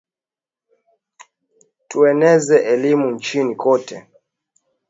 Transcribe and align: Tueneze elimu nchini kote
Tueneze 1.87 2.57
elimu 2.73 3.11
nchini 3.11 3.53
kote 3.61 3.95